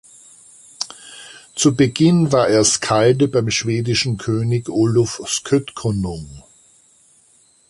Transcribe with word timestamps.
Zu 1.53 1.75
Beginn 1.75 2.31
war 2.31 2.49
er 2.49 2.63
Skalde 2.63 3.27
beim 3.27 3.51
schwedischen 3.51 4.17
König 4.17 4.67
Olof 4.67 5.21
Skötkonung. 5.27 6.43